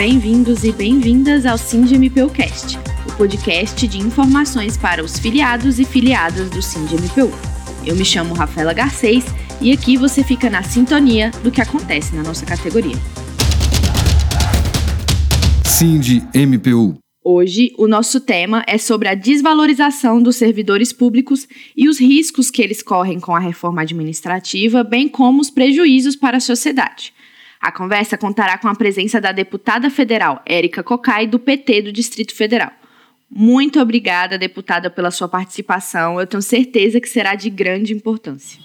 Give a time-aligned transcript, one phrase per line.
[0.00, 6.62] Bem-vindos e bem-vindas ao SindMPUcast, o podcast de informações para os filiados e filiadas do
[6.62, 7.30] SindMPU.
[7.86, 9.26] Eu me chamo Rafaela Garcês
[9.60, 12.96] e aqui você fica na sintonia do que acontece na nossa categoria.
[15.66, 16.96] SindMPU.
[17.22, 22.62] Hoje, o nosso tema é sobre a desvalorização dos servidores públicos e os riscos que
[22.62, 27.12] eles correm com a reforma administrativa, bem como os prejuízos para a sociedade.
[27.60, 32.34] A conversa contará com a presença da deputada federal Érica Cocai, do PT do Distrito
[32.34, 32.72] Federal.
[33.30, 36.18] Muito obrigada, deputada, pela sua participação.
[36.18, 38.58] Eu tenho certeza que será de grande importância.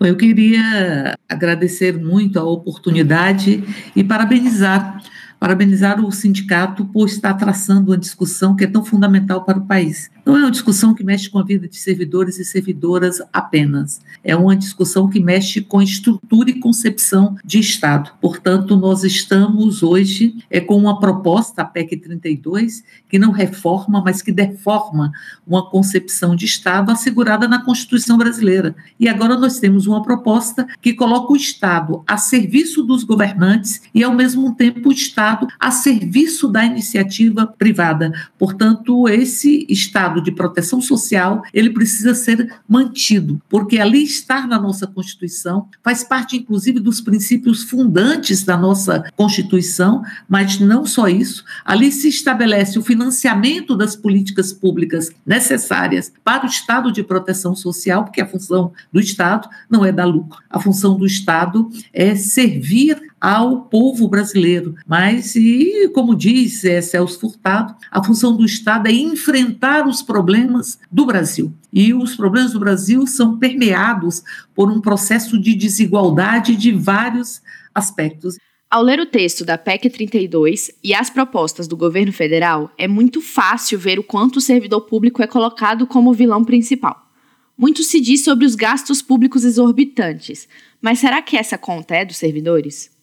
[0.00, 3.62] Eu queria agradecer muito a oportunidade
[3.94, 5.00] e parabenizar
[5.38, 10.10] parabenizar o sindicato por estar traçando uma discussão que é tão fundamental para o país.
[10.24, 14.00] Não é uma discussão que mexe com a vida de servidores e servidoras apenas.
[14.22, 18.10] É uma discussão que mexe com estrutura e concepção de Estado.
[18.22, 24.22] Portanto, nós estamos hoje é, com uma proposta, a PEC 32, que não reforma, mas
[24.22, 25.12] que deforma
[25.46, 28.74] uma concepção de Estado assegurada na Constituição brasileira.
[28.98, 34.02] E agora nós temos uma proposta que coloca o Estado a serviço dos governantes e,
[34.02, 38.10] ao mesmo tempo, o Estado a serviço da iniciativa privada.
[38.38, 44.58] Portanto, esse Estado Estado de proteção social, ele precisa ser mantido, porque ali estar na
[44.60, 51.44] nossa Constituição faz parte, inclusive, dos princípios fundantes da nossa Constituição, mas não só isso,
[51.64, 58.04] ali se estabelece o financiamento das políticas públicas necessárias para o Estado de proteção social,
[58.04, 63.13] porque a função do Estado não é dar lucro, a função do Estado é servir
[63.24, 64.74] ao povo brasileiro.
[64.86, 70.78] Mas, e como diz é, Celso Furtado, a função do Estado é enfrentar os problemas
[70.92, 71.50] do Brasil.
[71.72, 74.22] E os problemas do Brasil são permeados
[74.54, 77.40] por um processo de desigualdade de vários
[77.74, 78.36] aspectos.
[78.70, 83.22] Ao ler o texto da PEC 32 e as propostas do governo federal, é muito
[83.22, 87.10] fácil ver o quanto o servidor público é colocado como vilão principal.
[87.56, 90.46] Muito se diz sobre os gastos públicos exorbitantes,
[90.82, 92.93] mas será que essa conta é dos servidores?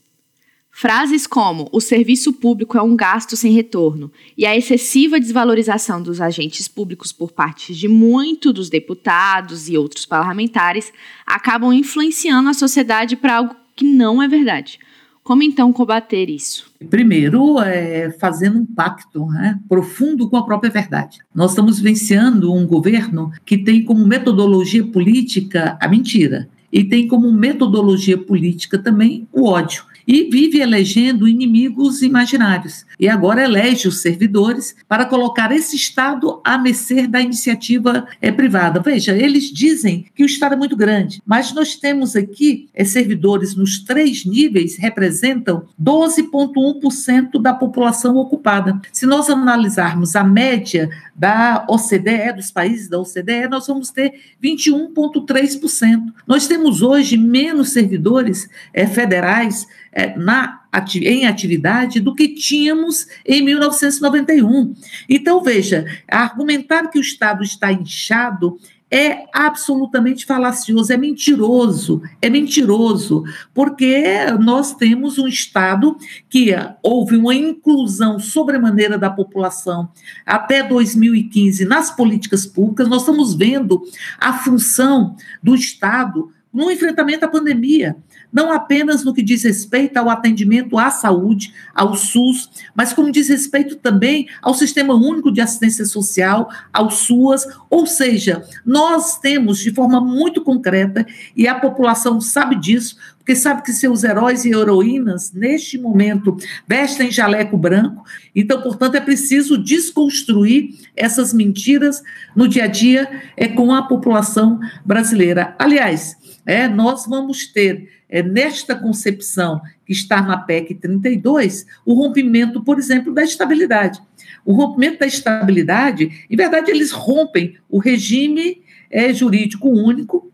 [0.71, 6.21] Frases como o serviço público é um gasto sem retorno e a excessiva desvalorização dos
[6.21, 10.91] agentes públicos por parte de muito dos deputados e outros parlamentares
[11.27, 14.79] acabam influenciando a sociedade para algo que não é verdade.
[15.23, 16.71] Como então combater isso?
[16.89, 21.19] Primeiro, é, fazendo um pacto né, profundo com a própria verdade.
[21.35, 27.31] Nós estamos vivenciando um governo que tem como metodologia política a mentira e tem como
[27.31, 32.85] metodologia política também o ódio e vive elegendo inimigos imaginários.
[32.99, 38.79] E agora elege os servidores para colocar esse Estado a mercê da iniciativa é, privada.
[38.79, 43.55] Veja, eles dizem que o Estado é muito grande, mas nós temos aqui é, servidores
[43.55, 48.79] nos três níveis representam 12,1% da população ocupada.
[48.91, 54.13] Se nós analisarmos a média da OCDE, dos países da OCDE, nós vamos ter
[54.43, 56.13] 21,3%.
[56.25, 60.61] Nós temos hoje menos servidores é, federais é, na,
[60.95, 64.73] em atividade do que tínhamos em 1991.
[65.09, 68.57] Então, veja, argumentar que o Estado está inchado
[68.93, 74.03] é absolutamente falacioso, é mentiroso, é mentiroso, porque
[74.41, 75.97] nós temos um Estado
[76.29, 76.53] que
[76.83, 79.89] houve uma inclusão sobremaneira da população
[80.25, 83.81] até 2015 nas políticas públicas, nós estamos vendo
[84.19, 87.95] a função do Estado no enfrentamento à pandemia
[88.31, 93.29] não apenas no que diz respeito ao atendimento à saúde, ao SUS, mas como diz
[93.29, 99.71] respeito também ao Sistema Único de Assistência Social, ao SUAS, ou seja, nós temos de
[99.73, 101.05] forma muito concreta,
[101.35, 106.35] e a população sabe disso, porque sabe que seus heróis e heroínas, neste momento,
[106.67, 108.03] vestem jaleco branco.
[108.35, 112.01] Então, portanto, é preciso desconstruir essas mentiras
[112.35, 115.55] no dia a dia é, com a população brasileira.
[115.59, 116.17] Aliás,
[116.47, 122.79] é, nós vamos ter é, nesta concepção que está na PEC 32, o rompimento, por
[122.79, 124.01] exemplo, da estabilidade.
[124.43, 130.30] O rompimento da estabilidade, em verdade, eles rompem o regime é, jurídico único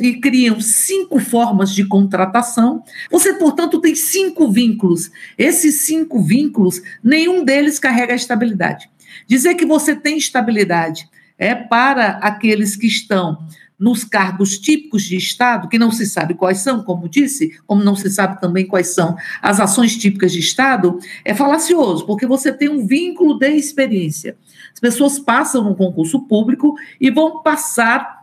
[0.00, 2.82] e criam cinco formas de contratação.
[3.10, 5.10] Você, portanto, tem cinco vínculos.
[5.36, 8.90] Esses cinco vínculos, nenhum deles carrega estabilidade.
[9.26, 11.08] Dizer que você tem estabilidade
[11.38, 13.38] é para aqueles que estão
[13.78, 17.94] nos cargos típicos de Estado, que não se sabe quais são, como disse, como não
[17.94, 22.68] se sabe também quais são as ações típicas de Estado, é falacioso, porque você tem
[22.68, 24.36] um vínculo de experiência.
[24.74, 28.17] As pessoas passam no concurso público e vão passar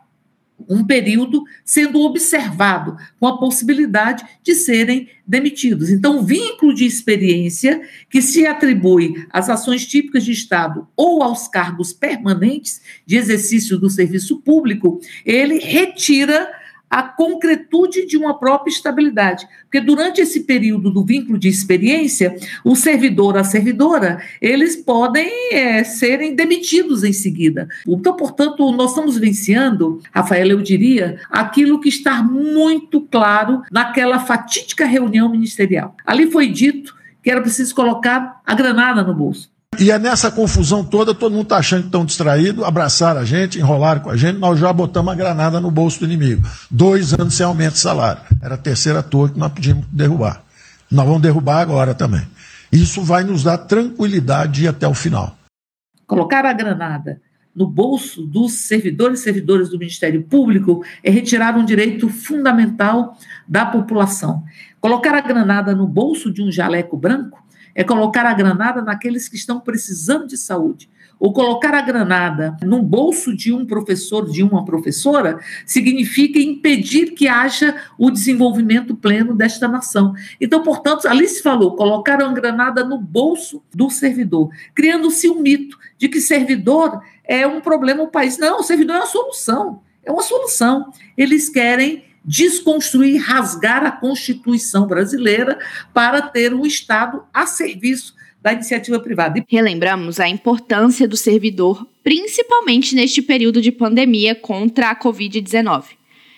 [0.67, 5.89] um período sendo observado com a possibilidade de serem demitidos.
[5.89, 11.47] Então, o vínculo de experiência que se atribui às ações típicas de Estado ou aos
[11.47, 16.47] cargos permanentes de exercício do serviço público, ele retira
[16.95, 19.45] a concretude de uma própria estabilidade.
[19.63, 25.83] Porque durante esse período do vínculo de experiência, o servidor, a servidora, eles podem é,
[25.83, 27.67] serem demitidos em seguida.
[27.85, 34.85] Então, portanto, nós estamos vivenciando, Rafael, eu diria, aquilo que está muito claro naquela fatídica
[34.85, 35.97] reunião ministerial.
[36.05, 39.53] Ali foi dito que era preciso colocar a granada no bolso.
[39.79, 43.59] E é nessa confusão toda, todo mundo está achando que estão distraídos, abraçaram a gente,
[43.59, 46.47] enrolaram com a gente, nós já botamos a granada no bolso do inimigo.
[46.69, 48.21] Dois anos sem aumento de salário.
[48.41, 50.43] Era a terceira torre que nós pedimos derrubar.
[50.89, 52.25] Nós vamos derrubar agora também.
[52.71, 55.37] Isso vai nos dar tranquilidade de ir até o final.
[56.05, 57.21] Colocar a granada
[57.55, 63.17] no bolso dos servidores e servidoras do Ministério Público é retirar um direito fundamental
[63.47, 64.43] da população.
[64.81, 67.44] Colocar a granada no bolso de um jaleco branco
[67.75, 70.89] é colocar a granada naqueles que estão precisando de saúde.
[71.19, 77.27] Ou colocar a granada no bolso de um professor, de uma professora, significa impedir que
[77.27, 80.13] haja o desenvolvimento pleno desta nação.
[80.41, 85.77] Então, portanto, ali se falou, colocar a granada no bolso do servidor, criando-se um mito
[85.97, 88.37] de que servidor é um problema no país.
[88.37, 89.81] Não, servidor é uma solução.
[90.03, 90.91] É uma solução.
[91.17, 95.59] Eles querem desconstruir, rasgar a Constituição brasileira
[95.93, 99.43] para ter um Estado a serviço da iniciativa privada.
[99.47, 105.85] Relembramos a importância do servidor, principalmente neste período de pandemia contra a Covid-19.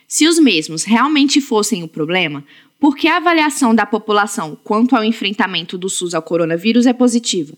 [0.08, 2.46] Se os mesmos realmente fossem o problema,
[2.80, 7.54] por que a avaliação da população quanto ao enfrentamento do SUS ao coronavírus é positiva?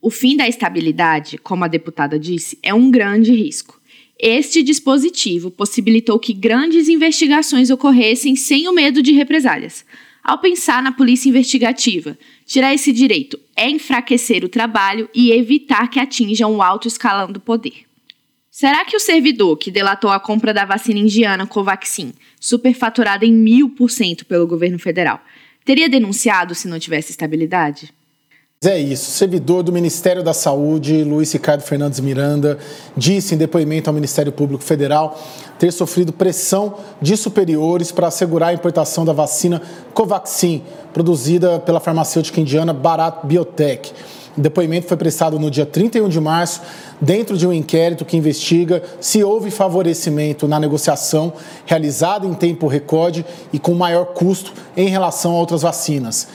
[0.00, 3.81] O fim da estabilidade, como a deputada disse, é um grande risco.
[4.24, 9.84] Este dispositivo possibilitou que grandes investigações ocorressem sem o medo de represálias.
[10.22, 12.16] Ao pensar na polícia investigativa,
[12.46, 17.40] tirar esse direito é enfraquecer o trabalho e evitar que atinjam o alto escalão do
[17.40, 17.82] poder.
[18.48, 23.70] Será que o servidor que delatou a compra da vacina indiana Covaxin, superfaturada em mil
[23.70, 25.20] por cento pelo governo federal,
[25.64, 27.92] teria denunciado se não tivesse estabilidade?
[28.64, 29.10] É isso.
[29.10, 32.58] Servidor do Ministério da Saúde, Luiz Ricardo Fernandes Miranda,
[32.96, 35.20] disse em depoimento ao Ministério Público Federal
[35.58, 39.60] ter sofrido pressão de superiores para assegurar a importação da vacina
[39.92, 40.62] Covaxin,
[40.92, 43.92] produzida pela farmacêutica indiana Bharat Biotech.
[44.38, 46.60] O depoimento foi prestado no dia 31 de março,
[47.00, 51.32] dentro de um inquérito que investiga se houve favorecimento na negociação
[51.66, 56.28] realizada em tempo recorde e com maior custo em relação a outras vacinas.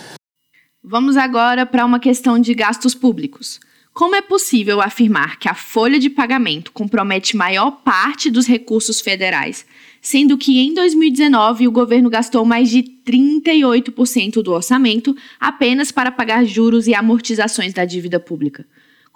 [0.90, 3.60] Vamos agora para uma questão de gastos públicos.
[3.94, 9.66] Como é possível afirmar que a folha de pagamento compromete maior parte dos recursos federais,
[10.02, 16.46] sendo que em 2019 o governo gastou mais de 38% do orçamento apenas para pagar
[16.46, 18.66] juros e amortizações da dívida pública?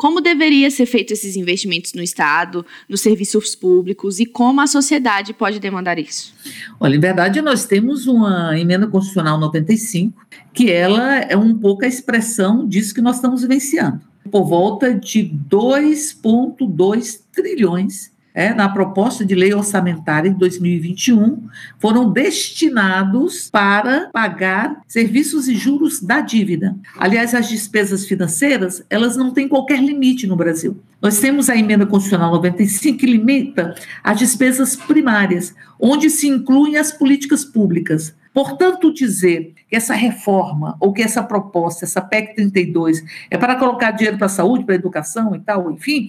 [0.01, 5.31] Como deveria ser feito esses investimentos no Estado, nos serviços públicos e como a sociedade
[5.31, 6.33] pode demandar isso?
[6.79, 11.87] Olha, em verdade, nós temos uma emenda constitucional 95 que ela é um pouco a
[11.87, 14.01] expressão disso que nós estamos vivenciando.
[14.31, 21.47] Por volta de 2,2 trilhões é, na proposta de lei orçamentária de 2021,
[21.79, 26.75] foram destinados para pagar serviços e juros da dívida.
[26.97, 30.79] Aliás, as despesas financeiras, elas não têm qualquer limite no Brasil.
[31.01, 36.91] Nós temos a emenda constitucional 95 que limita as despesas primárias, onde se incluem as
[36.91, 38.15] políticas públicas.
[38.33, 43.91] Portanto, dizer que essa reforma ou que essa proposta, essa PEC 32, é para colocar
[43.91, 46.07] dinheiro para a saúde, para a educação e tal, enfim,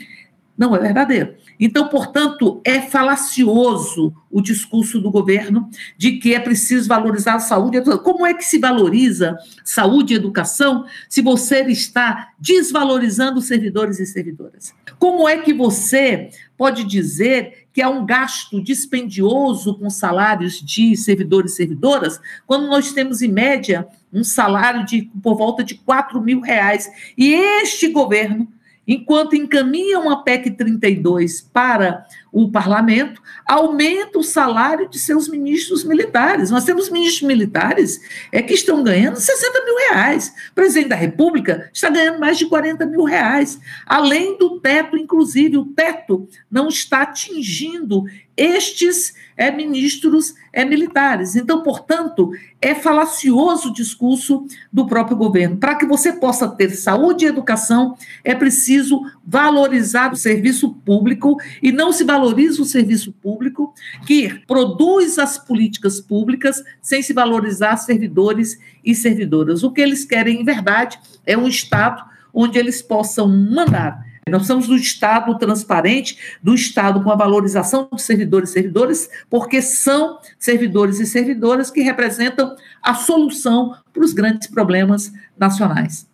[0.63, 1.35] não é verdadeiro.
[1.59, 7.83] Então, portanto, é falacioso o discurso do governo de que é preciso valorizar a saúde.
[7.99, 14.73] Como é que se valoriza saúde e educação se você está desvalorizando servidores e servidoras?
[15.01, 21.53] Como é que você pode dizer que há um gasto dispendioso com salários de servidores
[21.53, 26.41] e servidoras, quando nós temos, em média, um salário de por volta de 4 mil
[26.41, 26.89] reais?
[27.19, 28.47] E este governo
[28.87, 36.51] enquanto encaminha uma PEC 32 para o parlamento, aumenta o salário de seus ministros militares.
[36.51, 38.01] Nós temos ministros militares
[38.33, 40.33] é, que estão ganhando 60 mil reais.
[40.51, 43.61] O presidente da República está ganhando mais de 40 mil reais.
[43.85, 51.37] Além do teto, inclusive, o teto não está atingindo estes é, ministros é, militares.
[51.37, 55.59] Então, portanto, é falacioso o discurso do próprio governo.
[55.59, 61.71] Para que você possa ter saúde e educação, é preciso valorizar o serviço público e
[61.71, 63.75] não se valorizar valoriza o serviço público,
[64.07, 69.65] que produz as políticas públicas sem se valorizar servidores e servidoras.
[69.65, 74.69] O que eles querem, em verdade, é um Estado onde eles possam mandar nós somos
[74.69, 81.01] do Estado transparente, do Estado com a valorização dos servidores e servidoras, porque são servidores
[81.01, 86.07] e servidoras que representam a solução para os grandes problemas nacionais.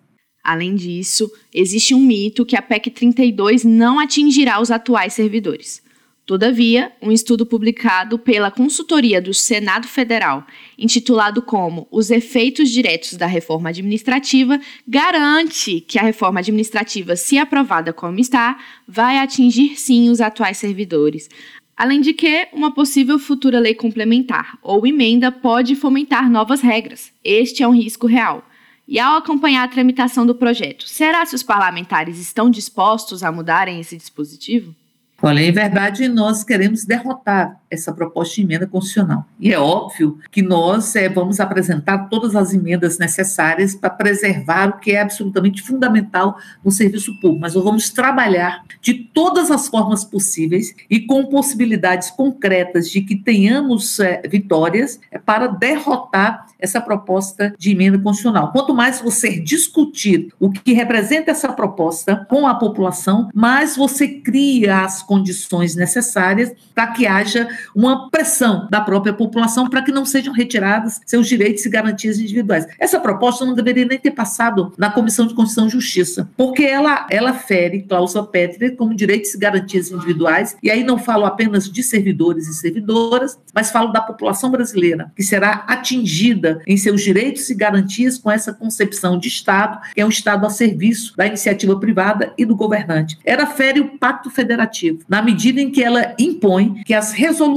[0.42, 5.82] Além disso, existe um mito que a PEC 32 não atingirá os atuais servidores.
[6.28, 13.24] Todavia, um estudo publicado pela consultoria do Senado Federal, intitulado como Os Efeitos Diretos da
[13.24, 20.20] Reforma Administrativa, garante que a reforma administrativa, se aprovada como está, vai atingir sim os
[20.20, 21.30] atuais servidores.
[21.74, 27.10] Além de que, uma possível futura lei complementar ou emenda pode fomentar novas regras.
[27.24, 28.46] Este é um risco real.
[28.86, 33.80] E ao acompanhar a tramitação do projeto, será se os parlamentares estão dispostos a mudarem
[33.80, 34.76] esse dispositivo?
[35.20, 39.26] Olha, em verdade, nós queremos derrotar essa proposta de emenda constitucional.
[39.38, 44.78] E é óbvio que nós é, vamos apresentar todas as emendas necessárias para preservar o
[44.78, 50.04] que é absolutamente fundamental no serviço público, mas nós vamos trabalhar de todas as formas
[50.04, 57.54] possíveis e com possibilidades concretas de que tenhamos é, vitórias é, para derrotar essa proposta
[57.58, 58.50] de emenda constitucional.
[58.52, 64.80] Quanto mais você discutir o que representa essa proposta com a população, mais você cria
[64.80, 70.32] as condições necessárias para que haja uma pressão da própria população para que não sejam
[70.32, 72.66] retirados seus direitos e garantias individuais.
[72.78, 77.06] Essa proposta não deveria nem ter passado na Comissão de Constituição e Justiça, porque ela,
[77.10, 81.82] ela fere cláusula pétrea como direitos e garantias individuais, e aí não falo apenas de
[81.82, 87.54] servidores e servidoras, mas falo da população brasileira, que será atingida em seus direitos e
[87.54, 92.32] garantias com essa concepção de Estado, que é um Estado a serviço da iniciativa privada
[92.36, 93.18] e do governante.
[93.24, 97.47] Ela fere o Pacto Federativo na medida em que ela impõe que as resoluções,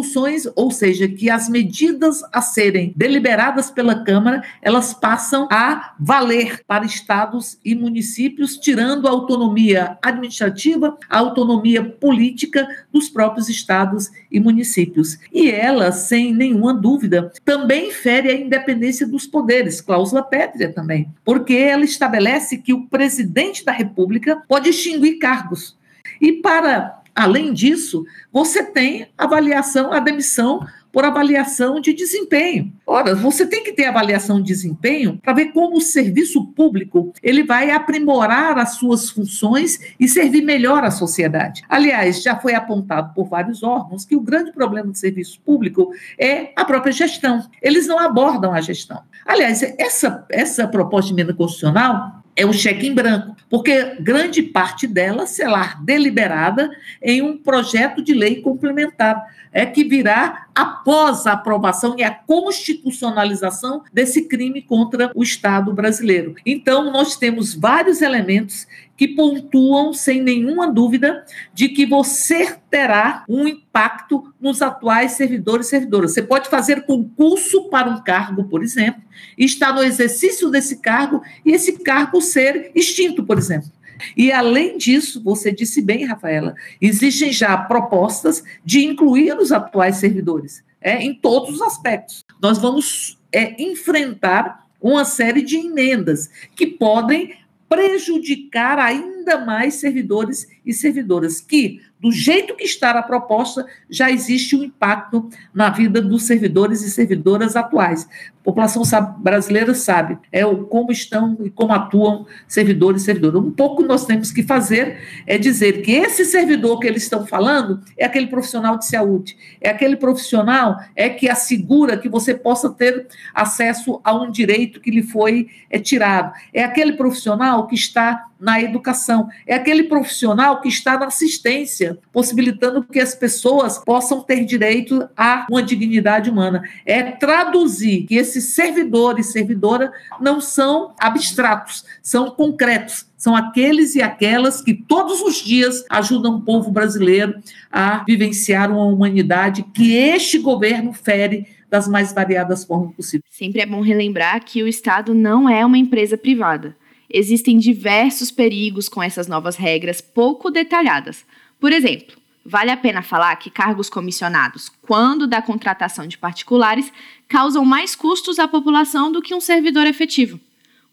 [0.56, 6.86] ou seja, que as medidas a serem deliberadas pela Câmara, elas passam a valer para
[6.86, 15.18] estados e municípios, tirando a autonomia administrativa, a autonomia política dos próprios estados e municípios.
[15.34, 21.54] E ela, sem nenhuma dúvida, também fere a independência dos poderes, cláusula pétrea também, porque
[21.54, 25.78] ela estabelece que o presidente da República pode extinguir cargos.
[26.22, 32.72] E para Além disso, você tem avaliação, a demissão por avaliação de desempenho.
[32.86, 37.44] Ora, você tem que ter avaliação de desempenho para ver como o serviço público ele
[37.44, 41.63] vai aprimorar as suas funções e servir melhor à sociedade.
[41.70, 46.51] Aliás, já foi apontado por vários órgãos que o grande problema do serviço público é
[46.56, 47.46] a própria gestão.
[47.62, 49.01] Eles não abordam a gestão.
[49.25, 54.88] Aliás, essa, essa proposta de emenda constitucional é o cheque em branco, porque grande parte
[54.88, 56.70] dela será deliberada
[57.02, 63.84] em um projeto de lei complementar, é que virá após a aprovação e a constitucionalização
[63.92, 66.36] desse crime contra o Estado brasileiro.
[66.46, 73.48] Então, nós temos vários elementos que pontuam, sem nenhuma dúvida, de que você terá um
[73.48, 76.14] impacto nos atuais servidores e servidoras.
[76.14, 79.02] Você pode fazer concurso para um cargo, por exemplo,
[79.38, 83.72] estar no exercício desse cargo e esse cargo ser extinto, por exemplo.
[84.16, 90.64] E, além disso, você disse bem, Rafaela, existem já propostas de incluir os atuais servidores
[90.82, 92.26] é, em todos os aspectos.
[92.42, 97.36] Nós vamos é, enfrentar uma série de emendas que podem
[97.72, 104.55] prejudicar ainda mais servidores e servidoras, que, do jeito que está a proposta, já existe
[104.55, 108.10] um impacto na vida dos servidores e servidoras atuais.
[108.41, 113.43] A população sabe, brasileira sabe é como estão e como atuam servidores e servidoras.
[113.43, 117.79] Um pouco nós temos que fazer é dizer que esse servidor que eles estão falando
[117.96, 123.08] é aquele profissional de saúde, é aquele profissional é que assegura que você possa ter
[123.31, 128.60] acesso a um direito que lhe foi é, tirado, é aquele profissional que está na
[128.60, 129.30] educação.
[129.46, 135.46] É aquele profissional que está na assistência, possibilitando que as pessoas possam ter direito a
[135.50, 136.64] uma dignidade humana.
[136.84, 143.06] É traduzir que esses servidores e servidora não são abstratos, são concretos.
[143.16, 147.36] São aqueles e aquelas que todos os dias ajudam o povo brasileiro
[147.72, 153.24] a vivenciar uma humanidade que este governo fere das mais variadas formas possíveis.
[153.30, 156.76] Sempre é bom relembrar que o Estado não é uma empresa privada
[157.13, 161.25] existem diversos perigos com essas novas regras pouco detalhadas.
[161.60, 162.15] Por exemplo,
[162.46, 166.91] vale a pena falar que cargos comissionados, quando da contratação de particulares,
[167.27, 170.39] causam mais custos à população do que um servidor efetivo.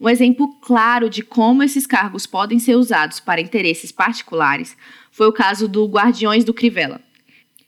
[0.00, 4.76] Um exemplo claro de como esses cargos podem ser usados para interesses particulares
[5.10, 7.00] foi o caso do Guardiões do Crivella.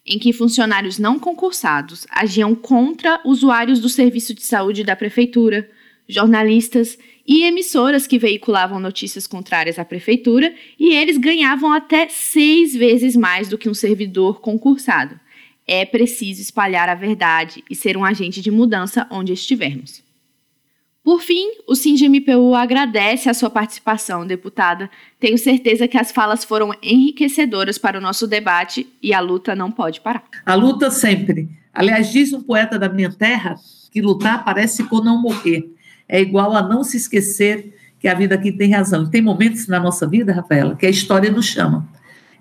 [0.07, 5.71] em que funcionários não concursados agiam contra usuários do serviço de saúde da prefeitura,
[6.09, 13.17] jornalistas e emissoras que veiculavam notícias contrárias à prefeitura, e eles ganhavam até seis vezes
[13.17, 15.19] mais do que um servidor concursado.
[15.67, 20.03] É preciso espalhar a verdade e ser um agente de mudança onde estivermos.
[21.03, 24.91] Por fim, o SINGMPU agradece a sua participação, deputada.
[25.19, 29.71] Tenho certeza que as falas foram enriquecedoras para o nosso debate e a luta não
[29.71, 30.25] pode parar.
[30.45, 31.49] A luta sempre.
[31.73, 33.55] Aliás, diz um poeta da minha terra
[33.91, 35.73] que lutar parece com não morrer.
[36.11, 39.05] É igual a não se esquecer que a vida aqui tem razão.
[39.05, 41.89] E tem momentos na nossa vida, Rafaela, que a história nos chama.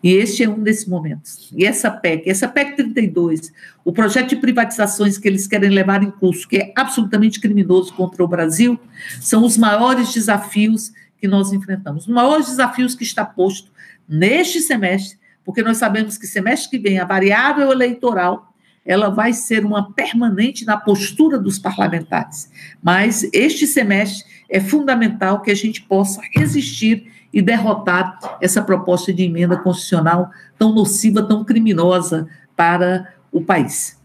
[0.01, 1.51] E este é um desses momentos.
[1.53, 3.51] E essa PEC, essa PEC 32,
[3.83, 8.23] o projeto de privatizações que eles querem levar em curso, que é absolutamente criminoso contra
[8.23, 8.79] o Brasil,
[9.19, 12.07] são os maiores desafios que nós enfrentamos.
[12.07, 13.71] Os maiores desafios que está posto
[14.07, 18.48] neste semestre, porque nós sabemos que semestre que vem a variável eleitoral
[18.89, 22.49] ela vai ser uma permanente na postura dos parlamentares.
[22.81, 29.21] Mas este semestre é fundamental que a gente possa resistir e derrotar essa proposta de
[29.21, 33.95] emenda constitucional tão nociva, tão criminosa para o país.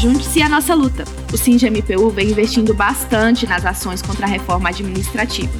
[0.00, 1.04] Junte-se à nossa luta.
[1.32, 5.52] O SINGE-MPU vem investindo bastante nas ações contra a reforma administrativa.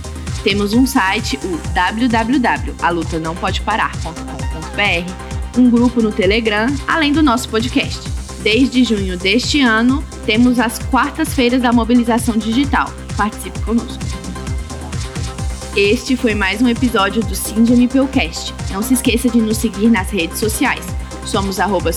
[0.42, 1.56] Temos um site, o
[5.56, 8.00] um grupo no Telegram, além do nosso podcast.
[8.42, 14.02] Desde junho deste ano, temos as quartas-feiras da mobilização digital, Participe conosco.
[15.76, 18.54] Este foi mais um episódio do SindMPUcast.
[18.70, 20.84] Não se esqueça de nos seguir nas redes sociais.
[21.24, 21.90] Somos arroba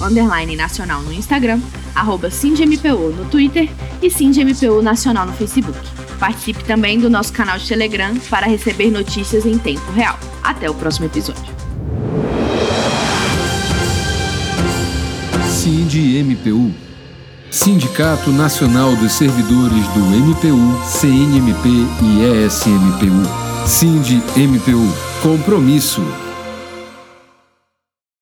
[0.00, 1.60] underline nacional no Instagram,
[1.94, 3.70] arroba SindMPU no Twitter
[4.02, 5.78] e SindMPU Nacional no Facebook.
[6.18, 10.18] Participe também do nosso canal de Telegram para receber notícias em tempo real.
[10.42, 11.51] Até o próximo episódio.
[15.92, 16.72] SindMPU
[17.50, 21.68] Sindicato Nacional dos Servidores do MPU, CNMP
[22.02, 23.66] e ESMPU.
[23.66, 24.90] Sind MPU.
[25.20, 26.00] Compromisso